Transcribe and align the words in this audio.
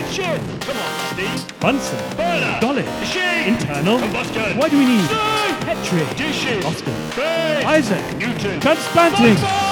Ignition! 0.00 0.60
Come 0.60 0.76
on, 0.76 1.14
Steve. 1.14 1.60
Bunsen. 1.60 2.16
Burner. 2.16 2.58
Dolly. 2.60 2.82
Machine. 2.82 3.54
Internal. 3.54 3.98
Combustion. 3.98 4.56
Why 4.56 4.68
do 4.68 4.78
we 4.78 4.86
need 4.86 5.04
Steam. 5.04 5.18
Petri? 5.60 6.16
Dishes. 6.16 6.64
Oscar. 6.64 6.92
Base. 7.16 7.64
Isaac. 7.66 8.16
Newton. 8.16 8.60
Transplanting. 8.60 9.34
Bye-bye. 9.34 9.68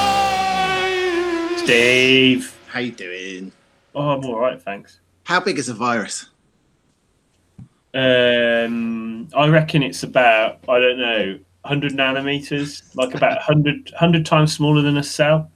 How 2.68 2.80
you 2.80 2.92
doing? 2.92 3.52
Oh, 3.94 4.10
I'm 4.10 4.24
all 4.26 4.38
right, 4.38 4.60
thanks. 4.60 5.00
How 5.24 5.40
big 5.40 5.58
is 5.58 5.68
a 5.70 5.74
virus? 5.74 6.26
Um, 7.94 9.28
I 9.34 9.48
reckon 9.48 9.82
it's 9.82 10.02
about 10.02 10.58
I 10.68 10.78
don't 10.78 10.98
know, 10.98 11.38
100 11.62 11.92
nanometers, 11.92 12.82
like 12.94 13.14
about 13.14 13.36
100, 13.38 13.90
100 13.92 14.26
times 14.26 14.52
smaller 14.52 14.82
than 14.82 14.98
a 14.98 15.02
cell. 15.02 15.50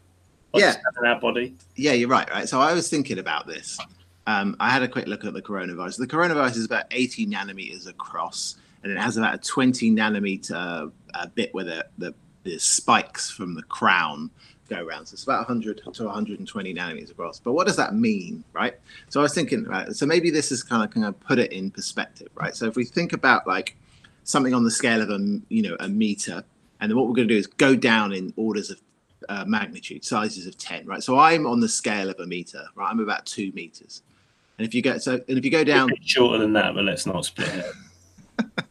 Like 0.54 0.62
Yeah. 0.62 0.70
a 0.70 0.72
cell 0.72 0.82
in 1.02 1.06
our 1.10 1.20
body. 1.20 1.54
Yeah, 1.76 1.92
you're 1.92 2.08
right. 2.08 2.28
Right. 2.30 2.48
So 2.48 2.60
I 2.60 2.72
was 2.72 2.88
thinking 2.88 3.18
about 3.18 3.46
this. 3.46 3.78
Um, 4.26 4.56
I 4.60 4.70
had 4.70 4.82
a 4.82 4.88
quick 4.88 5.06
look 5.06 5.24
at 5.24 5.32
the 5.34 5.42
coronavirus. 5.42 5.98
The 5.98 6.06
coronavirus 6.06 6.56
is 6.56 6.64
about 6.64 6.84
80 6.90 7.26
nanometers 7.26 7.88
across, 7.88 8.56
and 8.82 8.92
it 8.92 8.98
has 8.98 9.16
about 9.16 9.34
a 9.34 9.38
20 9.38 9.90
nanometer 9.90 10.92
uh, 11.14 11.26
bit 11.34 11.52
where 11.54 11.64
the, 11.64 11.86
the 11.98 12.14
the 12.44 12.58
spikes 12.58 13.30
from 13.30 13.54
the 13.54 13.62
crown 13.62 14.30
go 14.68 14.84
around. 14.84 15.06
So 15.06 15.14
it's 15.14 15.24
about 15.24 15.48
100 15.48 15.82
to 15.92 16.04
120 16.04 16.74
nanometers 16.74 17.10
across. 17.10 17.38
But 17.38 17.52
what 17.52 17.66
does 17.66 17.76
that 17.76 17.94
mean, 17.94 18.42
right? 18.52 18.74
So 19.08 19.20
I 19.20 19.22
was 19.22 19.34
thinking, 19.34 19.64
right, 19.64 19.92
so 19.92 20.06
maybe 20.06 20.30
this 20.30 20.50
is 20.50 20.62
kind 20.62 20.82
of 20.82 20.90
kind 20.90 21.06
of 21.06 21.18
put 21.20 21.38
it 21.38 21.52
in 21.52 21.70
perspective, 21.70 22.28
right? 22.34 22.54
So 22.54 22.66
if 22.66 22.76
we 22.76 22.84
think 22.84 23.12
about 23.12 23.46
like 23.46 23.76
something 24.24 24.54
on 24.54 24.64
the 24.64 24.70
scale 24.70 25.02
of 25.02 25.10
a 25.10 25.18
you 25.48 25.62
know 25.62 25.76
a 25.80 25.88
meter, 25.88 26.44
and 26.80 26.90
then 26.90 26.96
what 26.96 27.06
we're 27.06 27.14
going 27.14 27.28
to 27.28 27.34
do 27.34 27.38
is 27.38 27.46
go 27.46 27.76
down 27.76 28.12
in 28.12 28.32
orders 28.36 28.70
of 28.70 28.80
uh, 29.28 29.44
magnitude, 29.46 30.04
sizes 30.04 30.46
of 30.46 30.56
10, 30.58 30.86
right? 30.86 31.02
So 31.02 31.18
I'm 31.18 31.46
on 31.46 31.60
the 31.60 31.68
scale 31.68 32.10
of 32.10 32.18
a 32.18 32.26
meter, 32.26 32.64
right? 32.74 32.90
I'm 32.90 33.00
about 33.00 33.24
two 33.26 33.52
meters. 33.52 34.02
And 34.58 34.66
if 34.66 34.74
you 34.74 34.82
get 34.82 35.02
so, 35.02 35.20
and 35.28 35.38
if 35.38 35.44
you 35.44 35.50
go 35.50 35.64
down, 35.64 35.90
shorter 36.04 36.38
than 36.38 36.52
that, 36.52 36.74
but 36.74 36.84
let's 36.84 37.06
not 37.06 37.24
split 37.24 37.48
it. 37.48 38.46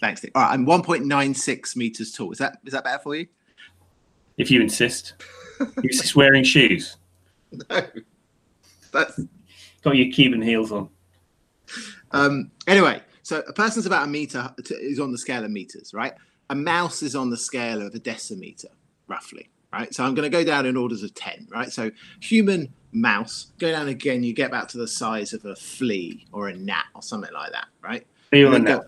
thanks. 0.00 0.24
All 0.34 0.42
right, 0.42 0.52
I'm 0.52 0.66
1.96 0.66 1.76
meters 1.76 2.12
tall. 2.12 2.32
Is 2.32 2.38
that 2.38 2.58
is 2.64 2.72
that 2.72 2.84
better 2.84 2.98
for 2.98 3.16
you? 3.16 3.26
If 4.36 4.50
you 4.50 4.60
insist. 4.60 5.14
You 5.60 5.66
insist 5.84 6.16
wearing 6.16 6.44
shoes. 6.44 6.96
No, 7.70 7.80
that's 8.92 9.20
Got 9.86 9.96
your 9.96 10.10
Cuban 10.10 10.42
heels 10.42 10.72
on. 10.72 10.88
Um, 12.10 12.50
anyway, 12.66 13.00
so 13.22 13.44
a 13.46 13.52
person's 13.52 13.86
about 13.86 14.02
a 14.02 14.06
meter 14.08 14.52
is 14.68 14.98
on 14.98 15.12
the 15.12 15.18
scale 15.18 15.44
of 15.44 15.50
meters, 15.52 15.94
right? 15.94 16.12
A 16.50 16.56
mouse 16.56 17.04
is 17.04 17.14
on 17.14 17.30
the 17.30 17.36
scale 17.36 17.82
of 17.82 17.94
a 17.94 18.00
decimeter, 18.00 18.66
roughly, 19.06 19.48
right? 19.72 19.94
So 19.94 20.04
I'm 20.04 20.16
going 20.16 20.28
to 20.28 20.36
go 20.36 20.42
down 20.42 20.66
in 20.66 20.76
orders 20.76 21.04
of 21.04 21.14
10, 21.14 21.46
right? 21.52 21.70
So 21.70 21.92
human 22.20 22.74
mouse, 22.96 23.48
go 23.58 23.70
down 23.70 23.88
again, 23.88 24.22
you 24.22 24.32
get 24.32 24.50
back 24.50 24.68
to 24.68 24.78
the 24.78 24.88
size 24.88 25.32
of 25.32 25.44
a 25.44 25.54
flea 25.54 26.26
or 26.32 26.48
a 26.48 26.56
gnat 26.56 26.86
or 26.94 27.02
something 27.02 27.32
like 27.32 27.52
that, 27.52 27.66
right? 27.82 28.06
Feel 28.30 28.54
And 28.54 28.66
then 28.66 28.78
go- 28.78 28.86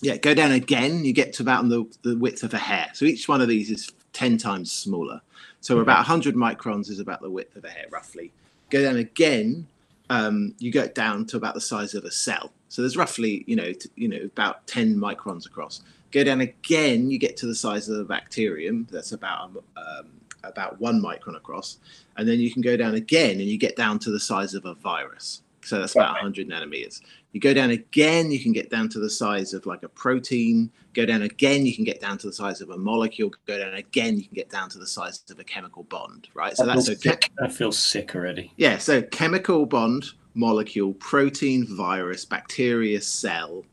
yeah, 0.00 0.16
go 0.16 0.34
down 0.34 0.52
again, 0.52 1.04
you 1.04 1.12
get 1.12 1.32
to 1.34 1.42
about 1.42 1.68
the, 1.68 1.84
the 2.02 2.16
width 2.16 2.42
of 2.42 2.54
a 2.54 2.58
hair. 2.58 2.90
So 2.94 3.04
each 3.04 3.28
one 3.28 3.40
of 3.40 3.48
these 3.48 3.70
is 3.70 3.90
10 4.12 4.38
times 4.38 4.70
smaller. 4.70 5.20
So 5.60 5.80
about 5.80 5.98
100 5.98 6.36
microns 6.36 6.88
is 6.88 7.00
about 7.00 7.20
the 7.20 7.30
width 7.30 7.56
of 7.56 7.64
a 7.64 7.70
hair, 7.70 7.86
roughly. 7.90 8.32
Go 8.70 8.82
down 8.82 8.96
again, 8.96 9.66
um, 10.08 10.54
you 10.58 10.70
get 10.70 10.94
down 10.94 11.26
to 11.26 11.36
about 11.36 11.54
the 11.54 11.60
size 11.60 11.94
of 11.94 12.04
a 12.04 12.10
cell. 12.10 12.52
So 12.68 12.82
there's 12.82 12.96
roughly, 12.96 13.44
you 13.46 13.56
know, 13.56 13.72
t- 13.72 13.90
you 13.96 14.08
know, 14.08 14.20
about 14.24 14.66
10 14.66 14.96
microns 14.96 15.46
across. 15.46 15.82
Go 16.12 16.22
down 16.22 16.40
again, 16.40 17.10
you 17.10 17.18
get 17.18 17.36
to 17.38 17.46
the 17.46 17.54
size 17.54 17.88
of 17.88 17.98
a 17.98 18.04
bacterium. 18.04 18.86
That's 18.90 19.12
about 19.12 19.50
um, 19.76 20.06
about 20.44 20.80
one 20.80 21.02
micron 21.02 21.36
across, 21.36 21.78
and 22.16 22.28
then 22.28 22.40
you 22.40 22.50
can 22.50 22.62
go 22.62 22.76
down 22.76 22.94
again, 22.94 23.32
and 23.32 23.48
you 23.48 23.58
get 23.58 23.76
down 23.76 23.98
to 24.00 24.10
the 24.10 24.20
size 24.20 24.54
of 24.54 24.64
a 24.64 24.74
virus. 24.74 25.42
So 25.64 25.78
that's 25.78 25.94
about 25.94 26.14
100 26.14 26.48
nanometers. 26.48 27.02
You 27.32 27.40
go 27.40 27.52
down 27.52 27.70
again, 27.70 28.30
you 28.30 28.40
can 28.40 28.52
get 28.52 28.70
down 28.70 28.88
to 28.90 28.98
the 28.98 29.10
size 29.10 29.52
of 29.52 29.66
like 29.66 29.82
a 29.82 29.88
protein. 29.88 30.70
Go 30.94 31.04
down 31.04 31.22
again, 31.22 31.66
you 31.66 31.74
can 31.74 31.84
get 31.84 32.00
down 32.00 32.16
to 32.18 32.26
the 32.26 32.32
size 32.32 32.62
of 32.62 32.70
a 32.70 32.78
molecule. 32.78 33.30
Go 33.46 33.58
down 33.58 33.74
again, 33.74 34.16
you 34.16 34.24
can 34.24 34.34
get 34.34 34.48
down 34.48 34.70
to 34.70 34.78
the 34.78 34.86
size 34.86 35.22
of 35.30 35.38
a 35.38 35.44
chemical 35.44 35.82
bond, 35.84 36.28
right? 36.32 36.56
So 36.56 36.64
I 36.64 36.74
that's 36.74 36.88
okay. 36.88 37.10
sick. 37.10 37.30
I 37.42 37.48
feel 37.48 37.70
sick 37.70 38.14
already. 38.14 38.52
Yeah, 38.56 38.78
so 38.78 39.02
chemical 39.02 39.66
bond, 39.66 40.06
molecule, 40.34 40.94
protein, 40.94 41.66
virus, 41.66 42.24
bacteria, 42.24 43.00
cell, 43.02 43.64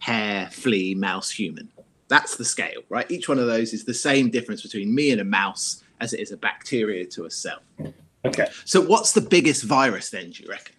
hair, 0.00 0.48
flea, 0.52 0.94
mouse, 0.94 1.30
human. 1.30 1.68
That's 2.08 2.36
the 2.36 2.44
scale, 2.44 2.82
right? 2.88 3.10
Each 3.10 3.28
one 3.28 3.38
of 3.38 3.46
those 3.46 3.72
is 3.72 3.84
the 3.84 3.94
same 3.94 4.30
difference 4.30 4.62
between 4.62 4.94
me 4.94 5.12
and 5.12 5.20
a 5.20 5.24
mouse 5.24 5.82
as 6.00 6.12
it 6.12 6.20
is 6.20 6.32
a 6.32 6.36
bacteria 6.36 7.04
to 7.06 7.24
a 7.24 7.30
cell. 7.30 7.60
Okay. 8.24 8.46
So, 8.64 8.80
what's 8.80 9.12
the 9.12 9.20
biggest 9.20 9.64
virus 9.64 10.10
then, 10.10 10.30
do 10.30 10.42
you 10.42 10.48
reckon? 10.48 10.74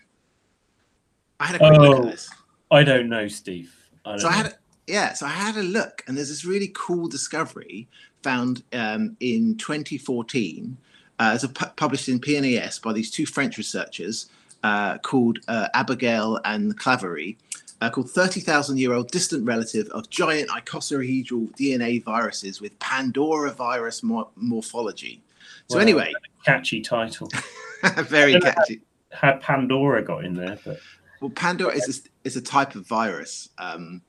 I 1.40 1.46
had 1.46 1.56
a 1.56 1.60
quick 1.60 1.80
look 1.80 1.98
Oh. 2.00 2.06
at 2.06 2.12
this. 2.12 2.30
I 2.72 2.84
don't 2.84 3.10
know, 3.10 3.28
Steve. 3.28 3.74
I 4.06 4.12
don't 4.12 4.20
So 4.20 4.28
I 4.28 4.32
know. 4.32 4.38
had, 4.44 4.56
yeah, 4.88 5.14
so 5.14 5.26
I 5.26 5.30
had 5.30 5.56
a 5.56 5.64
look, 5.64 6.04
and 6.08 6.18
there's 6.18 6.30
this 6.30 6.46
really 6.46 6.72
cool 6.76 7.08
discovery 7.08 7.88
found 8.24 8.64
um, 8.74 9.16
in 9.20 9.56
2014, 9.58 10.78
uh, 11.20 11.32
as 11.34 11.44
a 11.44 11.50
pu- 11.50 11.72
published 11.76 12.10
in 12.10 12.20
PNAS 12.20 12.82
by 12.82 12.94
these 12.94 13.10
two 13.10 13.26
French 13.26 13.58
researchers 13.58 14.30
uh, 14.64 14.98
called 15.00 15.40
uh, 15.48 15.68
Abergel 15.74 16.40
and 16.44 16.78
Claverie, 16.78 17.38
uh, 17.82 17.90
called 17.90 18.10
30,000 18.10 18.78
year 18.78 18.94
old 18.94 19.10
distant 19.12 19.46
relative 19.46 19.88
of 19.90 20.10
giant 20.10 20.50
icosahedral 20.50 21.50
DNA 21.58 22.04
viruses 22.04 22.62
with 22.62 22.78
Pandora 22.80 23.52
virus 23.52 24.04
mor- 24.04 24.30
morphology. 24.36 25.22
So 25.68 25.78
Wow. 25.78 25.82
anyway, 25.84 26.14
catchy 26.46 26.82
title. 26.82 27.30
very 28.04 28.40
catchy. 28.40 28.82
Had 29.12 29.42
Pandora 29.42 30.04
got 30.04 30.26
in 30.26 30.34
there, 30.36 30.58
but 30.66 30.80
Well, 31.22 31.32
Pandora 31.32 31.76
is 31.76 32.04
a, 32.06 32.28
is 32.28 32.36
a 32.36 32.42
type 32.42 32.76
of 32.76 32.86
virus. 32.88 33.50
Um, 33.58 34.02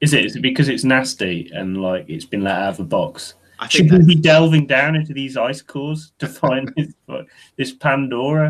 is 0.00 0.12
it? 0.14 0.24
Is 0.24 0.34
it 0.36 0.40
because 0.42 0.68
it's 0.68 0.82
nasty 0.84 1.50
and 1.54 1.80
like 1.80 2.06
it's 2.08 2.24
been 2.24 2.42
let 2.42 2.56
out 2.56 2.70
of 2.70 2.76
the 2.78 2.84
box? 2.84 3.34
I 3.60 3.68
think 3.68 3.90
Should 3.90 4.06
we 4.06 4.14
be 4.16 4.20
delving 4.20 4.66
down 4.66 4.96
into 4.96 5.12
these 5.14 5.36
ice 5.36 5.62
cores 5.62 6.12
to 6.18 6.26
find 6.26 6.72
this, 6.76 6.92
this 7.56 7.72
Pandora, 7.72 8.48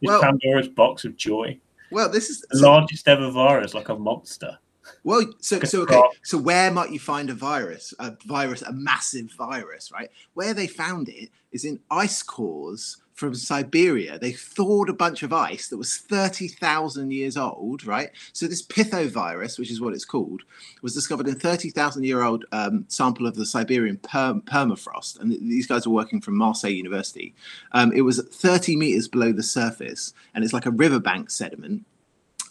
this 0.00 0.08
Well- 0.08 0.20
Pandora's 0.20 0.66
box 0.68 1.04
of 1.04 1.16
joy, 1.16 1.56
well, 1.90 2.10
this 2.10 2.30
is 2.30 2.40
the 2.50 2.60
largest 2.60 3.08
ever 3.08 3.30
virus, 3.30 3.74
like 3.74 3.88
a 3.88 3.98
monster? 3.98 4.58
Well, 5.04 5.24
so 5.40 5.60
so 5.60 5.82
okay. 5.82 6.02
So 6.22 6.38
where 6.38 6.70
might 6.70 6.90
you 6.90 6.98
find 6.98 7.30
a 7.30 7.34
virus? 7.34 7.94
A 7.98 8.16
virus, 8.26 8.62
a 8.62 8.72
massive 8.72 9.30
virus, 9.32 9.90
right? 9.92 10.10
Where 10.34 10.54
they 10.54 10.66
found 10.66 11.08
it 11.08 11.30
is 11.52 11.64
in 11.64 11.80
ice 11.90 12.22
cores 12.22 12.98
from 13.18 13.34
Siberia. 13.34 14.16
They 14.16 14.30
thawed 14.30 14.88
a 14.88 14.92
bunch 14.92 15.24
of 15.24 15.32
ice 15.32 15.68
that 15.68 15.76
was 15.76 15.96
thirty 15.96 16.46
thousand 16.46 17.12
years 17.12 17.36
old, 17.36 17.84
right? 17.84 18.10
So 18.32 18.46
this 18.46 18.64
pithovirus, 18.64 19.58
which 19.58 19.72
is 19.72 19.80
what 19.80 19.92
it's 19.92 20.04
called, 20.04 20.42
was 20.82 20.94
discovered 20.94 21.26
in 21.26 21.34
thirty 21.34 21.70
thousand 21.70 22.04
year 22.04 22.22
old 22.22 22.44
um, 22.52 22.84
sample 22.88 23.26
of 23.26 23.34
the 23.34 23.44
Siberian 23.44 23.96
perm- 23.98 24.42
permafrost, 24.42 25.18
and 25.18 25.30
th- 25.32 25.42
these 25.42 25.66
guys 25.66 25.86
were 25.86 25.94
working 25.94 26.20
from 26.20 26.36
Marseille 26.36 26.70
University. 26.70 27.34
Um, 27.72 27.92
it 27.92 28.02
was 28.02 28.20
thirty 28.20 28.76
meters 28.76 29.08
below 29.08 29.32
the 29.32 29.42
surface, 29.42 30.14
and 30.34 30.44
it's 30.44 30.54
like 30.54 30.66
a 30.66 30.70
riverbank 30.70 31.30
sediment 31.30 31.84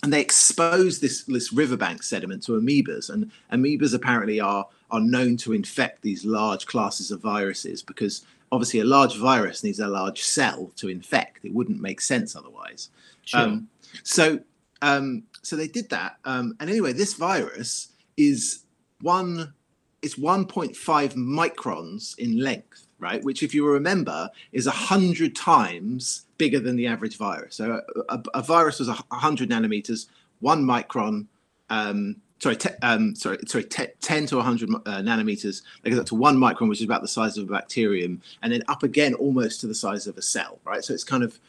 and 0.03 0.13
they 0.13 0.21
expose 0.21 0.99
this 0.99 1.23
this 1.23 1.51
riverbank 1.51 2.03
sediment 2.03 2.43
to 2.43 2.53
amoebas. 2.53 3.09
And 3.09 3.31
amoebas 3.51 3.93
apparently 3.93 4.39
are 4.39 4.67
are 4.91 4.99
known 4.99 5.37
to 5.37 5.53
infect 5.53 6.01
these 6.01 6.25
large 6.25 6.65
classes 6.65 7.11
of 7.11 7.21
viruses 7.21 7.81
because 7.81 8.25
obviously 8.51 8.79
a 8.79 8.85
large 8.85 9.17
virus 9.17 9.63
needs 9.63 9.79
a 9.79 9.87
large 9.87 10.21
cell 10.21 10.71
to 10.77 10.87
infect. 10.87 11.43
It 11.43 11.53
wouldn't 11.53 11.81
make 11.81 11.99
sense 12.01 12.35
otherwise. 12.35 12.89
Sure. 13.25 13.41
um, 13.41 13.67
so 14.03 14.39
um, 14.81 15.23
so 15.41 15.55
they 15.55 15.67
did 15.67 15.89
that. 15.89 16.17
Um, 16.25 16.55
and 16.59 16.69
anyway 16.69 16.93
this 16.93 17.13
virus 17.15 17.89
is 18.15 18.63
one 19.01 19.53
it's 20.01 20.15
1.5 20.15 20.75
microns 21.15 22.17
in 22.17 22.39
length 22.39 22.87
right? 22.99 23.23
Which 23.23 23.43
if 23.43 23.53
you 23.53 23.67
remember 23.67 24.29
is 24.51 24.67
a 24.67 24.71
hundred 24.71 25.35
times 25.35 26.25
bigger 26.37 26.59
than 26.59 26.75
the 26.75 26.87
average 26.87 27.17
virus. 27.17 27.55
So 27.55 27.81
a, 28.09 28.23
a, 28.33 28.41
virus 28.41 28.79
was 28.79 28.89
a 28.89 28.93
100 28.93 29.49
nanometers 29.49 30.07
one 30.39 30.63
micron 30.63 31.25
um, 31.69 32.17
sorry 32.39 32.55
te- 32.55 32.69
um, 32.81 33.15
sorry 33.15 33.37
sorry 33.45 33.63
te- 33.65 33.87
10 34.01 34.27
to 34.27 34.37
100 34.37 34.69
uh, 34.69 34.75
nanometers. 35.01 35.63
That 35.83 35.97
up 35.97 36.05
to 36.07 36.15
one 36.15 36.37
micron 36.37 36.69
which 36.69 36.79
is 36.79 36.85
about 36.85 37.01
the 37.01 37.07
size 37.07 37.37
of 37.37 37.49
a 37.49 37.51
bacterium 37.51 38.21
and 38.41 38.51
then 38.51 38.63
up 38.67 38.83
again 38.83 39.13
almost 39.15 39.61
to 39.61 39.67
the 39.67 39.75
size 39.75 40.07
of 40.07 40.17
a 40.17 40.21
cell 40.21 40.59
right? 40.63 40.83
So 40.83 40.93
it's 40.93 41.03
kind 41.03 41.23
of 41.23 41.39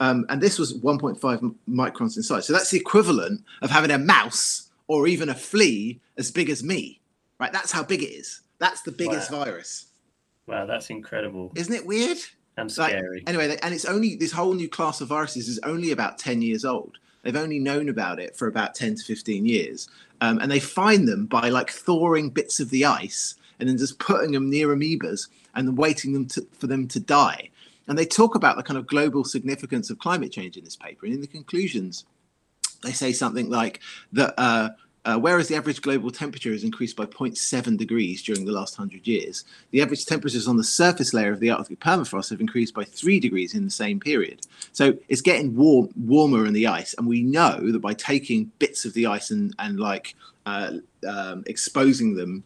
um, 0.00 0.26
and 0.28 0.40
this 0.40 0.58
was 0.58 0.74
1.5 0.74 1.54
microns 1.68 2.16
in 2.16 2.22
size. 2.22 2.46
So 2.46 2.52
that's 2.52 2.70
the 2.70 2.78
equivalent 2.78 3.42
of 3.62 3.70
having 3.70 3.90
a 3.90 3.98
mouse 3.98 4.70
or 4.86 5.08
even 5.08 5.28
a 5.28 5.34
flea 5.34 5.98
as 6.16 6.30
big 6.30 6.50
as 6.50 6.62
me 6.62 6.97
right 7.38 7.52
that's 7.52 7.72
how 7.72 7.82
big 7.82 8.02
it 8.02 8.10
is 8.10 8.42
that's 8.58 8.82
the 8.82 8.92
biggest 8.92 9.30
Wow. 9.30 9.44
virus 9.44 9.86
wow, 10.46 10.66
that's 10.66 10.90
incredible 10.90 11.52
isn't 11.56 11.74
it 11.74 11.86
weird 11.86 12.18
and 12.56 12.76
like, 12.76 12.90
scary. 12.90 13.22
anyway, 13.28 13.56
and 13.62 13.72
it's 13.72 13.84
only 13.84 14.16
this 14.16 14.32
whole 14.32 14.52
new 14.52 14.68
class 14.68 15.00
of 15.00 15.06
viruses 15.06 15.46
is 15.46 15.60
only 15.62 15.92
about 15.92 16.18
10 16.18 16.42
years 16.42 16.64
old. 16.64 16.98
They've 17.22 17.36
only 17.36 17.60
known 17.60 17.88
about 17.88 18.18
it 18.18 18.34
for 18.36 18.48
about 18.48 18.74
10 18.74 18.96
to 18.96 19.04
15 19.04 19.46
years. 19.46 19.88
Um, 20.20 20.40
and 20.40 20.50
they 20.50 20.58
find 20.58 21.06
them 21.06 21.26
by 21.26 21.50
like 21.50 21.70
thawing 21.70 22.30
bits 22.30 22.58
of 22.58 22.70
the 22.70 22.84
ice 22.84 23.36
and 23.60 23.68
then 23.68 23.78
just 23.78 24.00
putting 24.00 24.32
them 24.32 24.50
near 24.50 24.74
amoebas 24.74 25.28
and 25.54 25.78
waiting 25.78 26.12
them 26.12 26.26
to, 26.26 26.44
for 26.58 26.66
them 26.66 26.88
to 26.88 26.98
die. 26.98 27.48
and 27.86 27.96
they 27.96 28.04
talk 28.04 28.34
about 28.34 28.56
the 28.56 28.64
kind 28.64 28.76
of 28.76 28.88
global 28.88 29.22
significance 29.22 29.88
of 29.88 30.00
climate 30.00 30.32
change 30.32 30.56
in 30.56 30.64
this 30.64 30.74
paper. 30.74 31.06
And 31.06 31.14
in 31.14 31.20
the 31.20 31.28
conclusions, 31.28 32.06
they 32.82 32.90
say 32.90 33.12
something 33.12 33.48
like 33.48 33.78
that. 34.14 34.34
Uh, 34.36 34.70
uh, 35.08 35.18
whereas 35.18 35.48
the 35.48 35.56
average 35.56 35.80
global 35.80 36.10
temperature 36.10 36.52
has 36.52 36.62
increased 36.62 36.94
by 36.94 37.06
0.7 37.06 37.78
degrees 37.78 38.22
during 38.22 38.44
the 38.44 38.52
last 38.52 38.78
100 38.78 39.06
years, 39.06 39.46
the 39.70 39.80
average 39.80 40.04
temperatures 40.04 40.46
on 40.46 40.58
the 40.58 40.64
surface 40.64 41.14
layer 41.14 41.32
of 41.32 41.40
the 41.40 41.48
Arctic 41.48 41.80
permafrost 41.80 42.28
have 42.28 42.42
increased 42.42 42.74
by 42.74 42.84
3 42.84 43.18
degrees 43.18 43.54
in 43.54 43.64
the 43.64 43.70
same 43.70 43.98
period. 43.98 44.46
So 44.72 44.98
it's 45.08 45.22
getting 45.22 45.56
warm, 45.56 45.88
warmer 45.96 46.44
in 46.44 46.52
the 46.52 46.66
ice. 46.66 46.94
And 46.98 47.06
we 47.06 47.22
know 47.22 47.72
that 47.72 47.78
by 47.78 47.94
taking 47.94 48.52
bits 48.58 48.84
of 48.84 48.92
the 48.92 49.06
ice 49.06 49.30
and, 49.30 49.54
and 49.58 49.80
like 49.80 50.14
uh, 50.44 50.72
um, 51.08 51.42
exposing 51.46 52.14
them 52.14 52.44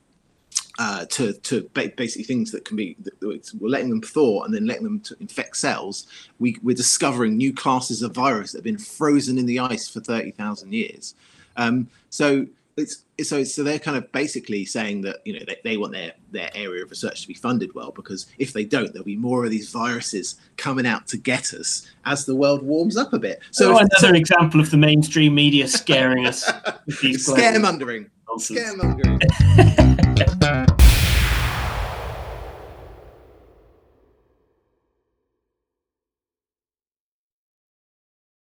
uh, 0.79 1.05
to 1.07 1.33
to 1.33 1.69
basically 1.75 2.25
things 2.25 2.53
that 2.53 2.65
can 2.65 2.77
be 2.77 2.97
we're 3.21 3.69
letting 3.69 3.91
them 3.91 4.01
thaw 4.01 4.45
and 4.45 4.55
then 4.55 4.67
letting 4.67 4.85
them 4.85 5.03
infect 5.19 5.57
cells. 5.57 6.07
We, 6.39 6.57
we're 6.63 6.77
discovering 6.77 7.37
new 7.37 7.53
classes 7.53 8.03
of 8.03 8.15
virus 8.15 8.53
that 8.53 8.59
have 8.59 8.65
been 8.65 8.79
frozen 8.79 9.37
in 9.37 9.47
the 9.47 9.59
ice 9.59 9.89
for 9.89 10.01
thirty 10.01 10.31
thousand 10.31 10.73
years. 10.73 11.15
Um, 11.57 11.89
so 12.11 12.47
it's 12.77 13.05
so 13.23 13.45
so 13.45 13.63
they're 13.63 13.79
kind 13.79 13.97
of 13.97 14.11
basically 14.13 14.65
saying 14.65 15.03
that 15.03 15.19
you 15.25 15.35
know 15.35 15.45
they, 15.47 15.57
they 15.63 15.77
want 15.77 15.93
their 15.93 16.13
their 16.31 16.51
area 16.55 16.83
of 16.83 16.91
research 16.91 17.23
to 17.23 17.29
be 17.29 17.35
funded 17.35 17.75
well 17.75 17.91
because 17.91 18.27
if 18.39 18.53
they 18.53 18.65
don't 18.65 18.93
there'll 18.93 19.05
be 19.05 19.17
more 19.17 19.45
of 19.45 19.51
these 19.51 19.71
viruses 19.71 20.37
coming 20.57 20.87
out 20.87 21.07
to 21.07 21.19
get 21.19 21.53
us 21.53 21.87
as 22.07 22.25
the 22.25 22.35
world 22.35 22.63
warms 22.63 22.97
up 22.97 23.13
a 23.13 23.19
bit. 23.19 23.41
So 23.51 23.75
oh, 23.75 23.77
another 23.77 23.97
so, 23.99 24.15
example 24.15 24.61
of 24.61 24.71
the 24.71 24.79
mainstream 24.79 25.35
media 25.35 25.69
scaring 25.69 26.27
us 26.27 26.45
scaremongering. 26.89 28.09
scaremongering 28.39 29.19